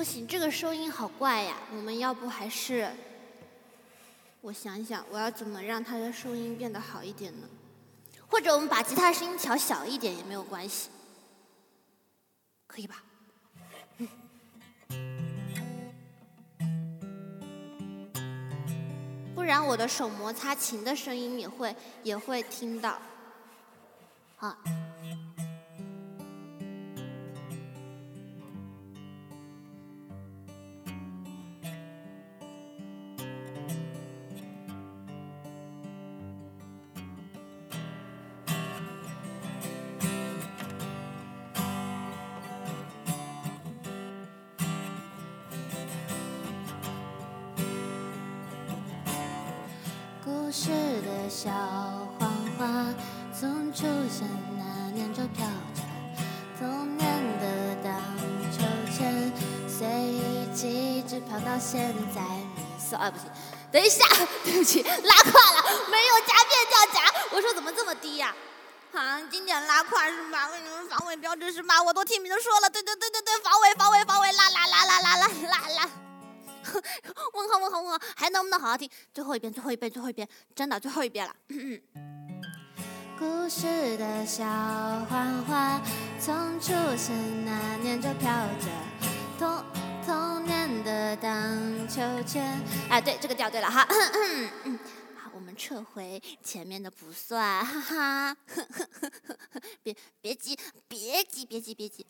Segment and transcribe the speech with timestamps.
[0.00, 2.90] 不行，这个收音好怪呀，我们要不还是……
[4.40, 7.46] 我想想，我要怎么让他的收音变得好一点呢？
[8.26, 10.88] 或者我们把吉他声音调小一点也没有关系，
[12.66, 13.02] 可以吧？
[19.34, 22.98] 不然我的手摩擦琴的声音也会也会听到，
[24.38, 24.56] 好。
[50.50, 50.68] 故事
[51.02, 51.48] 的小
[52.18, 52.92] 黄花，
[53.32, 55.82] 从出生那年就飘着
[56.58, 57.94] 童年的荡
[58.50, 58.58] 秋
[58.92, 59.32] 千，
[59.68, 59.86] 随
[60.52, 62.20] 记忆直飘到现在。
[62.98, 63.30] 啊，不行，
[63.70, 64.04] 等一下，
[64.42, 67.14] 对不起，拉胯了，没有夹变调夹。
[67.30, 68.34] 我说怎么这么低呀？
[68.92, 70.48] 啊，经典拉胯是吧？
[70.48, 71.80] 为什么防伪标志是吧？
[71.80, 75.99] 我都听你们说了，对对对对对，防伪防伪防伪，拉拉拉拉拉拉拉拉。
[77.34, 78.88] 问号问号问号，还能不能好好听？
[79.12, 81.34] 最后一遍，最后一遍，最后一遍，真的最后一遍了。
[83.18, 85.80] 故事的小黄花，
[86.18, 88.66] 从出生那年就飘着
[89.38, 89.64] 童
[90.06, 92.58] 童年的荡秋千。
[92.88, 93.86] 哎，对，这个调对了哈。
[95.16, 98.36] 好，我们撤回前面的不算，哈哈。
[99.82, 102.06] 别别急，别急，别急，别急。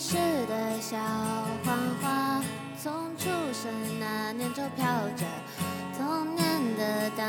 [0.00, 0.16] 故事
[0.46, 0.96] 的小
[1.62, 2.42] 黄花，
[2.82, 5.26] 从出生那年就飘着
[5.94, 6.46] 童年
[6.78, 7.28] 的荡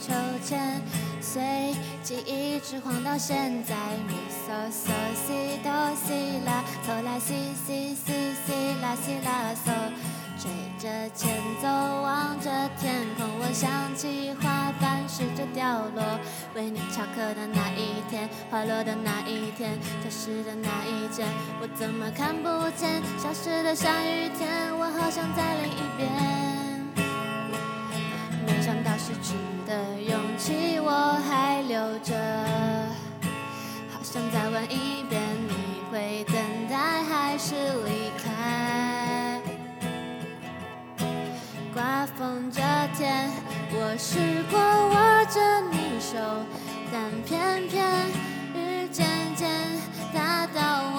[0.00, 0.12] 秋
[0.44, 0.82] 千，
[1.20, 1.72] 随
[2.02, 3.76] 记忆一直晃到现在。
[4.08, 9.70] 咪嗦嗦西哆西啦，嗦啦西西西西啦西啦嗦。
[10.36, 10.50] 吹
[10.80, 11.30] 着前
[11.62, 12.50] 奏，望着
[12.80, 15.08] 天空，我想起花瓣，
[16.60, 21.26] 为你翘课的那一天，滑落的那一天，消失的那一间，
[21.58, 23.00] 我怎么看不见？
[23.18, 26.06] 消失的下雨天，我好想再淋一遍。
[28.46, 32.14] 没想到失去的勇气我还留着，
[33.90, 36.36] 好想再问一遍，你会等
[36.68, 37.54] 待还是
[42.00, 42.62] 刮风这
[42.96, 43.28] 天，
[43.72, 44.94] 我试过握
[45.26, 46.16] 着你手，
[46.90, 47.84] 但偏偏
[48.54, 49.06] 雨渐
[49.36, 49.46] 渐
[50.14, 50.89] 大到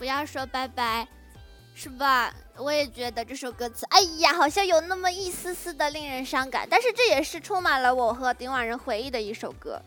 [0.00, 1.06] 不要说拜拜，
[1.74, 2.32] 是吧？
[2.56, 6.66] 我也觉得这首歌词，哎呀，好像有那么一丝丝的令人伤感。
[6.70, 9.78] 但是这也是充满了我和顶婉人回忆的一首歌。